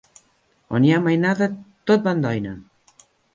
[0.79, 1.49] On hi ha mainada
[1.93, 2.55] tot va en doina!